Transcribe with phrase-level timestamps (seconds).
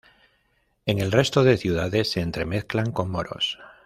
[0.87, 3.59] En el resto de ciudades, se entremezclan con moros".